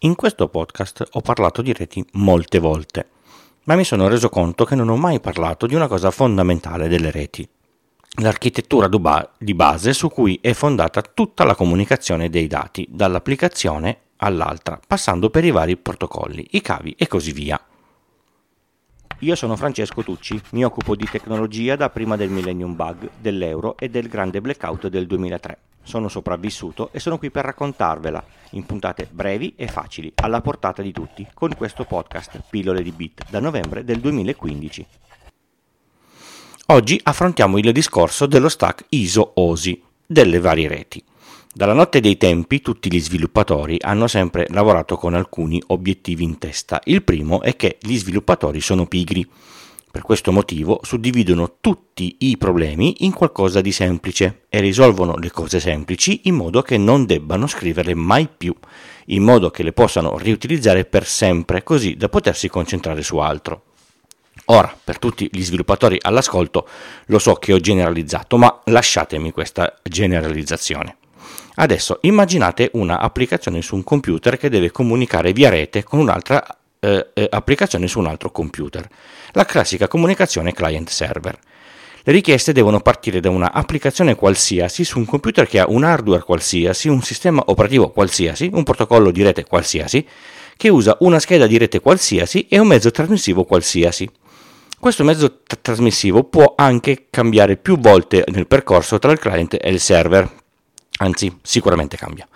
[0.00, 3.08] In questo podcast ho parlato di reti molte volte,
[3.62, 7.10] ma mi sono reso conto che non ho mai parlato di una cosa fondamentale delle
[7.10, 7.48] reti,
[8.20, 8.90] l'architettura
[9.38, 15.46] di base su cui è fondata tutta la comunicazione dei dati, dall'applicazione all'altra, passando per
[15.46, 17.58] i vari protocolli, i cavi e così via.
[19.20, 23.88] Io sono Francesco Tucci, mi occupo di tecnologia da prima del Millennium Bug, dell'euro e
[23.88, 29.54] del grande blackout del 2003 sono sopravvissuto e sono qui per raccontarvela in puntate brevi
[29.56, 34.00] e facili, alla portata di tutti, con questo podcast Pillole di Bit da novembre del
[34.00, 34.86] 2015.
[36.66, 41.02] Oggi affrontiamo il discorso dello stack ISO-OSI delle varie reti.
[41.52, 46.80] Dalla notte dei tempi tutti gli sviluppatori hanno sempre lavorato con alcuni obiettivi in testa.
[46.84, 49.26] Il primo è che gli sviluppatori sono pigri
[49.96, 55.58] per questo motivo suddividono tutti i problemi in qualcosa di semplice e risolvono le cose
[55.58, 58.54] semplici in modo che non debbano scriverle mai più,
[59.06, 63.62] in modo che le possano riutilizzare per sempre, così da potersi concentrare su altro.
[64.46, 66.68] Ora, per tutti gli sviluppatori all'ascolto,
[67.06, 70.98] lo so che ho generalizzato, ma lasciatemi questa generalizzazione.
[71.54, 76.44] Adesso immaginate un'applicazione su un computer che deve comunicare via rete con un'altra
[76.86, 78.88] eh, eh, applicazione su un altro computer.
[79.32, 81.36] La classica comunicazione client-server.
[82.04, 86.86] Le richieste devono partire da un'applicazione qualsiasi su un computer che ha un hardware qualsiasi,
[86.86, 90.06] un sistema operativo qualsiasi, un protocollo di rete qualsiasi,
[90.56, 94.08] che usa una scheda di rete qualsiasi e un mezzo trasmissivo qualsiasi.
[94.78, 99.70] Questo mezzo t- trasmissivo può anche cambiare più volte nel percorso tra il client e
[99.70, 100.30] il server,
[100.98, 102.28] anzi sicuramente cambia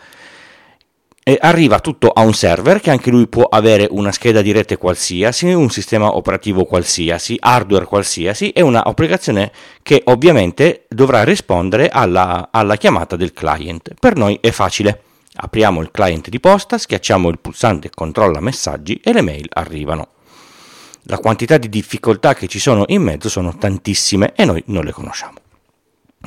[1.31, 4.77] e arriva tutto a un server che anche lui può avere una scheda di rete
[4.77, 12.75] qualsiasi, un sistema operativo qualsiasi, hardware qualsiasi e un'applicazione che ovviamente dovrà rispondere alla, alla
[12.75, 13.95] chiamata del client.
[13.95, 15.03] Per noi è facile.
[15.33, 20.09] Apriamo il client di posta, schiacciamo il pulsante controlla messaggi e le mail arrivano.
[21.03, 24.91] La quantità di difficoltà che ci sono in mezzo sono tantissime e noi non le
[24.91, 25.39] conosciamo.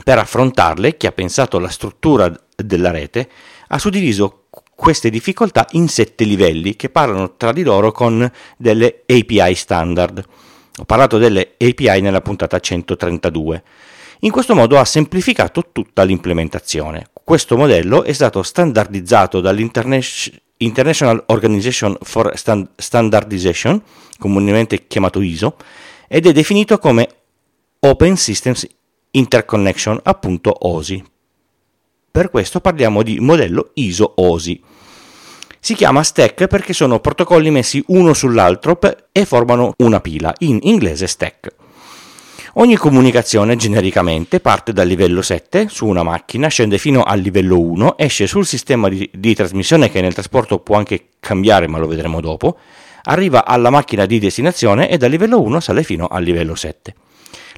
[0.01, 3.29] Per affrontarle, chi ha pensato alla struttura della rete
[3.67, 4.43] ha suddiviso
[4.75, 10.25] queste difficoltà in sette livelli che parlano tra di loro con delle API standard.
[10.77, 13.63] Ho parlato delle API nella puntata 132.
[14.21, 17.07] In questo modo ha semplificato tutta l'implementazione.
[17.23, 22.33] Questo modello è stato standardizzato dall'International Organization for
[22.75, 23.81] Standardization,
[24.17, 25.57] comunemente chiamato ISO,
[26.07, 27.07] ed è definito come
[27.79, 28.67] Open Systems
[29.11, 31.03] Interconnection, appunto OSI,
[32.13, 34.61] per questo parliamo di modello ISO-OSI.
[35.59, 38.77] Si chiama stack perché sono protocolli messi uno sull'altro
[39.11, 41.55] e formano una pila, in inglese stack.
[42.57, 47.97] Ogni comunicazione genericamente parte dal livello 7 su una macchina, scende fino al livello 1,
[47.97, 52.21] esce sul sistema di, di, trasmissione che nel trasporto può anche cambiare, ma lo vedremo
[52.21, 52.59] dopo,
[53.05, 56.93] arriva alla macchina di destinazione e dal livello 1 sale fino al livello 7.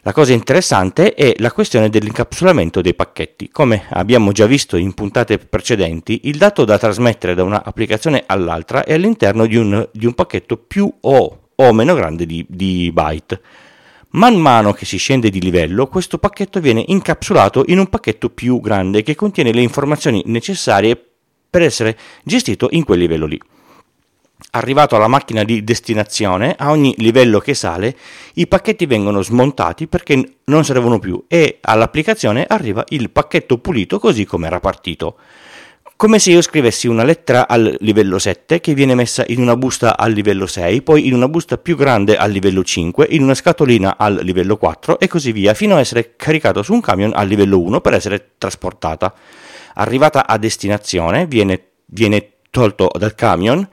[0.08, 3.50] La cosa interessante è la questione dell'incapsulamento dei pacchetti.
[3.50, 8.94] Come abbiamo già visto in puntate precedenti, il dato da trasmettere da un'applicazione all'altra è
[8.94, 13.42] all'interno di un, di un pacchetto più o, o meno grande di, di byte.
[14.10, 18.62] Man mano che si scende di livello, questo pacchetto viene incapsulato in un pacchetto più
[18.62, 21.04] grande che contiene le informazioni necessarie
[21.50, 23.42] per essere gestito in quel livello lì
[24.56, 27.96] arrivato alla macchina di destinazione, a ogni livello che sale,
[28.36, 34.26] i pacchetti vengono smontati perché non servono più e all'applicazione arriva il pacchetto pulito così
[34.26, 35.18] come era partito.
[35.98, 39.98] Come se io scrivessi una lettera al livello 7 che viene messa in una busta
[39.98, 43.96] al livello 6, poi in una busta più grande al livello 5, in una scatolina
[43.98, 47.62] al livello 4 e così via, fino a essere caricato su un camion al livello
[47.62, 49.14] 1 per essere trasportata.
[49.76, 53.66] Arrivata a destinazione viene, viene tolto dal camion,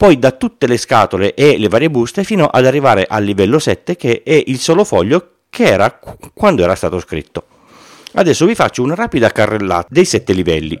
[0.00, 3.96] poi da tutte le scatole e le varie buste fino ad arrivare al livello 7
[3.96, 6.00] che è il solo foglio che era
[6.32, 7.44] quando era stato scritto.
[8.14, 10.80] Adesso vi faccio una rapida carrellata dei sette livelli.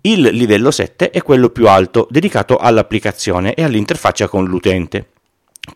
[0.00, 5.10] Il livello 7 è quello più alto, dedicato all'applicazione e all'interfaccia con l'utente.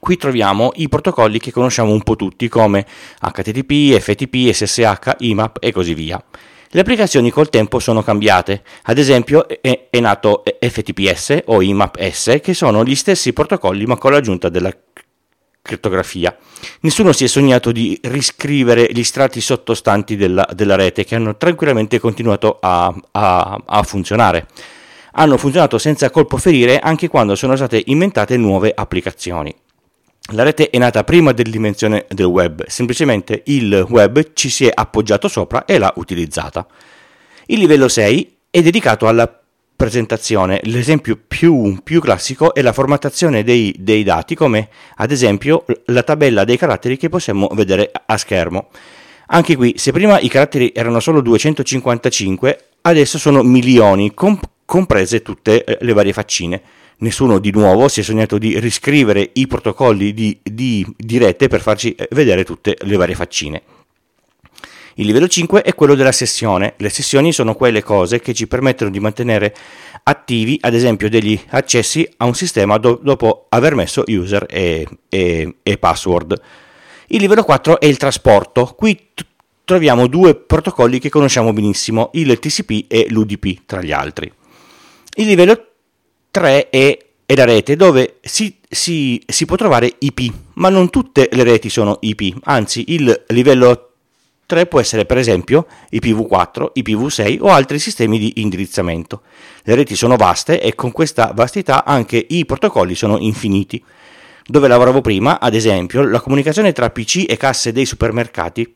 [0.00, 2.85] Qui troviamo i protocolli che conosciamo un po' tutti come
[3.20, 6.20] HTTP, FTP, SSH, IMAP e così via.
[6.72, 12.55] Le applicazioni col tempo sono cambiate, ad esempio è, è nato FTPS o IMAP-S che
[12.55, 14.72] sono gli stessi protocolli ma con l'aggiunta della
[15.61, 16.37] crittografia.
[16.82, 21.99] Nessuno si è sognato di riscrivere gli strati sottostanti della, della rete che hanno tranquillamente
[21.99, 24.46] continuato a, a, a funzionare.
[25.14, 29.52] Hanno funzionato senza colpo ferire anche quando sono state inventate nuove applicazioni.
[30.32, 35.27] La rete è nata prima dell'invenzione del web, semplicemente il web ci si è appoggiato
[35.27, 36.65] sopra e l'ha utilizzata.
[37.47, 39.41] Il livello 6 è dedicato alla
[39.75, 40.61] presentazione.
[40.65, 46.44] L'esempio più, più classico è la formattazione dei, dei, dati, come ad esempio la tabella
[46.44, 48.69] dei caratteri che possiamo vedere a schermo.
[49.29, 55.65] Anche qui, se prima i caratteri erano solo 255, adesso sono milioni, comp- comprese tutte
[55.65, 56.62] eh, le varie faccine.
[57.00, 61.62] Nessuno di nuovo si è sognato di riscrivere i protocolli di, di, di rete per
[61.62, 63.62] farci eh, vedere tutte le varie faccine.
[64.94, 66.75] Il livello 5 è quello della sessione.
[66.76, 69.55] Le sessioni sono quelle cose che ci permettono di mantenere
[70.02, 75.55] attivi, ad esempio, degli accessi a un sistema do- dopo aver messo user e, e,
[75.62, 76.38] e, password.
[77.06, 78.75] Il livello 4 è il trasporto.
[78.76, 79.25] Qui t-
[79.64, 84.31] troviamo due protocolli che conosciamo benissimo, il TCP e l'UDP, tra gli altri.
[85.14, 85.69] Il livello
[86.31, 91.29] 3 è, è la rete dove si, si, si può trovare IP, ma non tutte
[91.32, 93.88] le reti sono IP, anzi il livello 3
[94.50, 99.23] 3 può essere per esempio IPv4, IPv6 o altri sistemi di indirizzamento.
[99.62, 103.83] Le reti sono vaste e con questa vastità anche i protocolli sono infiniti.
[104.44, 108.75] Dove lavoravo prima, ad esempio, la comunicazione tra PC e casse dei supermercati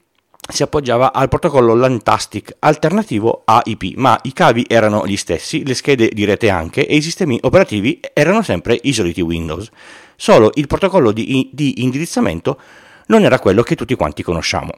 [0.53, 5.75] si appoggiava al protocollo Lantastic alternativo a IP, ma i cavi erano gli stessi, le
[5.75, 9.69] schede di rete anche e i sistemi operativi erano sempre i soliti Windows.
[10.17, 12.59] Solo il protocollo di, di indirizzamento
[13.07, 14.73] non era quello che tutti quanti conosciamo.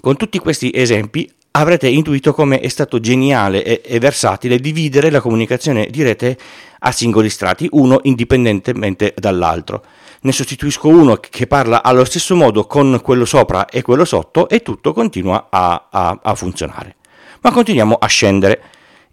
[0.00, 5.20] Con tutti questi esempi avrete intuito come è stato geniale e, e, versatile dividere la
[5.20, 6.36] comunicazione di rete
[6.80, 9.82] a singoli strati, uno indipendentemente dall'altro.
[10.20, 14.62] Ne sostituisco uno che parla allo stesso modo con quello sopra e quello sotto e
[14.62, 16.96] tutto continua a, a, a funzionare.
[17.40, 18.62] Ma continuiamo a scendere.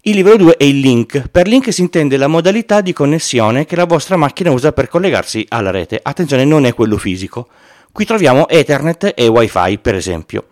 [0.02, 1.28] Il livello 2 è il link.
[1.28, 5.44] Per link si intende la modalità di connessione che la vostra macchina usa per collegarsi
[5.48, 5.98] alla rete.
[6.02, 7.48] Attenzione, non è quello fisico.
[7.92, 10.46] Qui troviamo Ethernet e Wi-Fi, per esempio.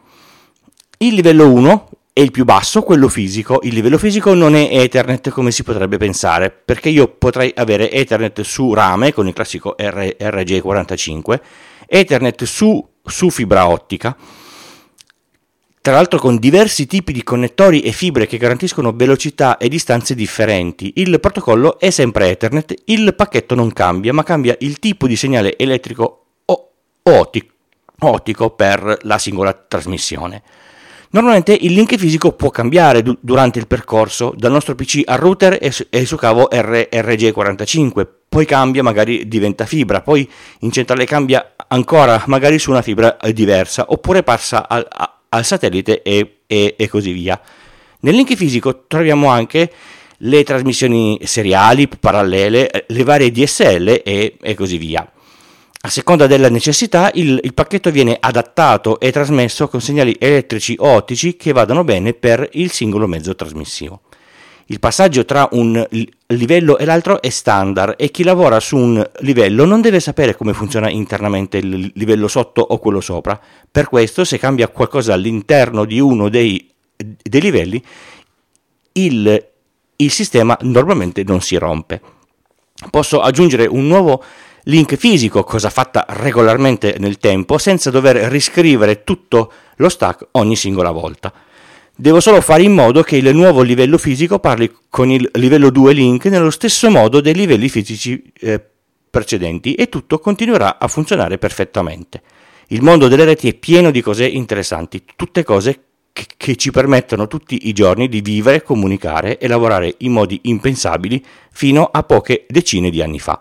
[0.99, 3.59] Il livello 1 è il più basso, quello fisico.
[3.65, 8.41] Il livello fisico non è Ethernet come si potrebbe pensare, perché io potrei avere Ethernet
[8.43, 11.41] su rame con il classico R- RJ45,
[11.89, 14.17] Ethernet su, su fibra ottica,
[15.81, 20.93] tra l'altro con diversi tipi di connettori e fibre che garantiscono velocità e distanze differenti.
[20.99, 25.59] Il protocollo è sempre Ethernet, il pacchetto non cambia, ma cambia il tipo di segnale
[25.59, 26.71] elettrico o
[27.03, 30.43] ottico per la singola trasmissione.
[31.15, 35.59] Normalmente il link fisico può cambiare du- durante il percorso dal nostro PC al router
[35.61, 40.29] e, su- e su cavo R- RG45, poi cambia, magari diventa fibra, poi
[40.61, 44.85] in centrale cambia ancora, magari su una fibra eh, diversa, oppure passa al,
[45.29, 47.41] al satellite e-, e-, e così via.
[48.01, 49.71] Nel link fisico troviamo anche
[50.19, 55.09] le trasmissioni seriali, parallele, eh, le varie DSL e, e così via.
[55.85, 60.89] A seconda della necessità, il, il, pacchetto viene adattato e trasmesso con segnali elettrici o
[60.89, 64.01] ottici che vadano bene per il singolo mezzo trasmissivo.
[64.69, 65.87] Il passaggio tra un
[66.29, 70.55] livello e l'altro è standard e chi lavora su un livello non deve sapere come
[70.55, 73.39] funziona internamente il livello sotto o quello sopra.
[73.71, 76.67] Per questo, se cambia qualcosa all'interno di uno dei,
[76.97, 77.85] dei livelli,
[78.93, 79.47] il,
[79.97, 82.01] il sistema normalmente non si rompe.
[82.91, 84.25] Posso aggiungere un nuovo
[84.65, 90.91] link fisico, cosa fatta regolarmente nel tempo, senza dover riscrivere tutto lo stack ogni singola
[90.91, 91.33] volta.
[91.97, 95.93] Devo solo fare in modo che il nuovo livello fisico parli con il livello 2
[95.93, 98.61] link nello stesso modo dei livelli fisici eh,
[99.09, 102.23] precedenti e tutto continuerà a funzionare perfettamente.
[102.69, 107.29] Il mondo delle reti è pieno di cose interessanti, tutte cose che, che ci permettono
[107.29, 112.91] tutti i giorni di vivere, comunicare e lavorare in modi impensabili fino a poche decine
[112.91, 113.41] di anni fa.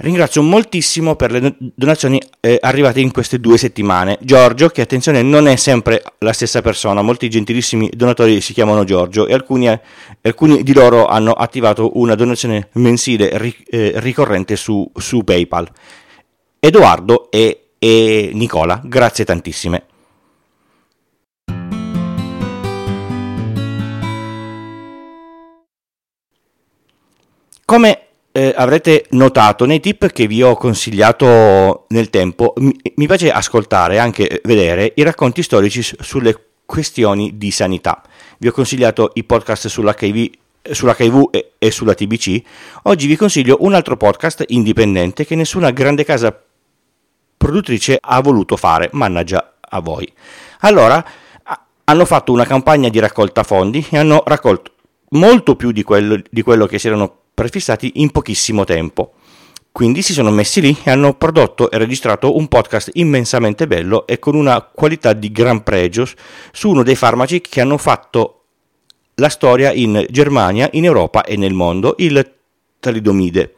[0.00, 4.16] Ringrazio moltissimo per le donazioni eh, arrivate in queste due settimane.
[4.20, 9.26] Giorgio, che attenzione non è sempre la stessa persona, molti gentilissimi donatori si chiamano Giorgio
[9.26, 9.80] e alcuni, eh,
[10.22, 15.68] alcuni di loro hanno attivato una donazione mensile ri, eh, ricorrente su, su, PayPal.
[16.60, 19.82] Edoardo e, e Nicola, grazie tantissime.
[27.64, 28.07] Come
[28.38, 33.94] eh, avrete notato nei tip che vi ho consigliato nel tempo, mi, mi piace ascoltare
[33.94, 38.00] e anche vedere i racconti storici sulle questioni di sanità.
[38.38, 40.30] Vi ho consigliato i podcast sull'HIV,
[40.70, 42.40] sull'HIV e, e sulla TBC.
[42.84, 46.40] Oggi vi consiglio un altro podcast indipendente che nessuna grande casa
[47.36, 50.08] produttrice ha voluto fare, mannaggia a voi.
[50.60, 51.04] Allora,
[51.84, 54.74] hanno fatto una campagna di raccolta fondi e hanno raccolto
[55.10, 59.12] molto più di quello, di quello che si erano prefissati in pochissimo tempo.
[59.70, 64.18] Quindi si sono messi lì e hanno prodotto e registrato un podcast immensamente bello e
[64.18, 66.04] con una qualità di gran pregio
[66.50, 68.42] su uno dei farmaci che hanno fatto
[69.14, 72.28] la storia in Germania, in Europa e nel mondo, il
[72.80, 73.54] talidomide.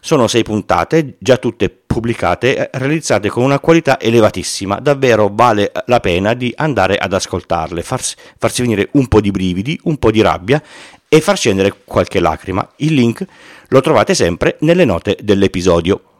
[0.00, 4.78] Sono sei puntate, già tutte pubblicate, realizzate con una qualità elevatissima.
[4.78, 9.78] Davvero vale la pena di andare ad ascoltarle, farsi, farsi venire un po' di brividi,
[9.84, 10.62] un po' di rabbia
[11.08, 12.68] e far scendere qualche lacrima.
[12.76, 13.24] Il link
[13.68, 16.15] lo trovate sempre nelle note dell'episodio.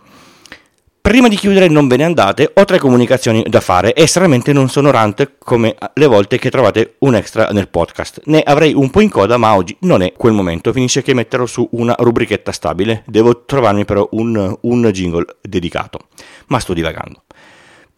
[1.07, 4.09] Prima di chiudere non ve ne andate, ho tre comunicazioni da fare e
[4.53, 8.23] non sonorante come le volte che trovate un extra nel podcast.
[8.25, 11.47] Ne avrei un po' in coda, ma oggi non è quel momento, finisce che metterò
[11.47, 16.09] su una rubrichetta stabile, devo trovarmi però un, un jingle dedicato.
[16.49, 17.23] Ma sto divagando.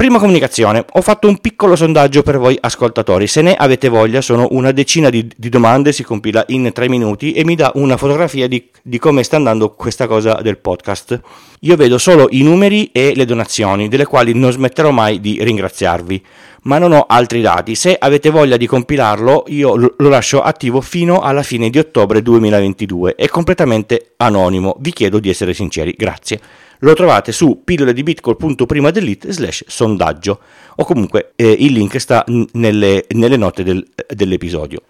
[0.00, 4.46] Prima comunicazione, ho fatto un piccolo sondaggio per voi ascoltatori, se ne avete voglia sono
[4.52, 8.46] una decina di, di domande, si compila in tre minuti e mi dà una fotografia
[8.46, 11.20] di, di, come sta andando questa cosa del podcast.
[11.62, 16.24] Io vedo solo i numeri e le donazioni, delle quali non smetterò mai di ringraziarvi,
[16.62, 21.20] ma non ho altri dati, se avete voglia di compilarlo io lo lascio attivo fino
[21.20, 26.40] alla fine di ottobre 2022, è completamente anonimo, vi chiedo di essere sinceri, grazie.
[26.80, 30.38] Lo trovate su pillole di bitcoin.prima dell'it slash sondaggio.
[30.76, 34.82] O comunque eh, il link sta nelle, nelle note del, dell'episodio.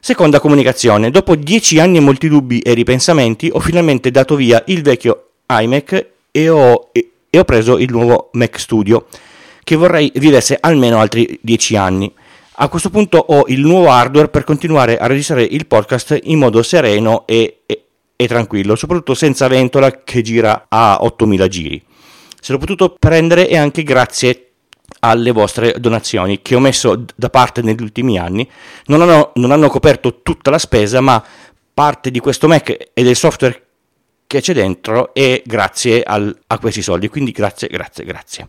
[0.00, 4.82] Seconda comunicazione, dopo dieci anni e molti dubbi e ripensamenti ho finalmente dato via il
[4.82, 9.06] vecchio iMac e ho, e, e ho preso il nuovo Mac Studio
[9.68, 12.10] che vorrei vivesse almeno altri dieci anni.
[12.60, 16.62] A questo punto ho il nuovo hardware per continuare a registrare il podcast in modo
[16.62, 17.84] sereno e, e,
[18.16, 21.84] e tranquillo, soprattutto senza ventola che gira a 8000 giri.
[22.40, 24.52] Se l'ho potuto prendere è anche grazie
[25.00, 28.48] alle vostre donazioni che ho messo da parte negli ultimi anni.
[28.86, 31.22] Non hanno, non hanno coperto tutta la spesa, ma
[31.74, 33.66] parte di questo Mac e del software
[34.26, 37.08] che c'è dentro è grazie al, a questi soldi.
[37.08, 38.48] Quindi grazie, grazie, grazie.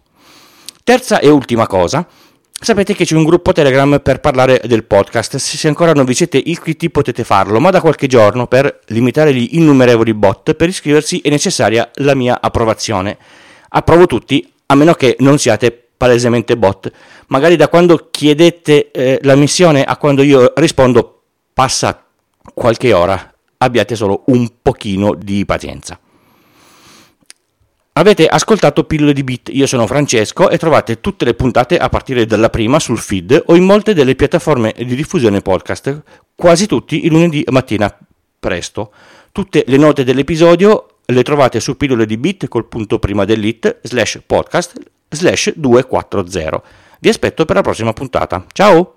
[0.90, 2.04] Terza e ultima cosa,
[2.52, 6.42] Sapete che c'è un gruppo Telegram per parlare del podcast, se ancora non vi siete
[6.44, 11.30] iscritti potete farlo, ma da qualche giorno per limitare gli innumerevoli bot per iscriversi è
[11.30, 13.20] necessaria la mia approvazione.
[13.70, 16.92] Approvo tutti, a meno che non siate palesemente bot.
[17.28, 21.22] Magari da quando chiedete eh, la missione a quando io rispondo
[21.54, 22.04] passa
[22.52, 26.00] qualche ora, abbiate solo un pochino di pazienza.
[27.94, 32.26] Avete ascoltato Pillole di Bit, io sono Francesco e trovate tutte le puntate a partire
[32.26, 36.02] dalla prima sul feed o in molte delle piattaforme di diffusione podcast,
[36.34, 37.94] quasi tutti il lunedì mattina
[38.40, 38.94] presto.
[39.32, 44.22] Tutte le note dell'episodio le trovate su pillole di bit col punto prima dell'it slash
[44.26, 44.80] podcast
[45.10, 46.64] slash 240.
[47.00, 48.46] Vi aspetto per la prossima puntata.
[48.54, 48.94] Ciao!